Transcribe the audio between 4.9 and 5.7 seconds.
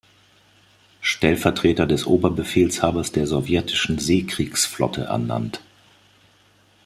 ernannt.